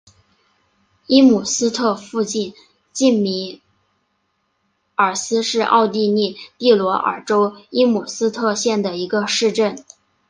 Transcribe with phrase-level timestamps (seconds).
[1.05, 2.55] 伊姆斯特附近
[3.21, 3.61] 米
[4.95, 9.85] 尔斯是奥地利蒂罗尔州伊姆斯特县的一个市镇。